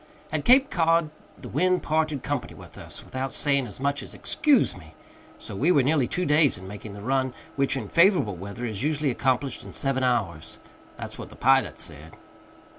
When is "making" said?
6.67-6.93